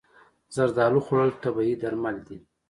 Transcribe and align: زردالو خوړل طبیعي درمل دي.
زردالو 0.55 0.99
خوړل 1.05 1.31
طبیعي 1.43 1.75
درمل 1.81 2.17
دي. 2.27 2.37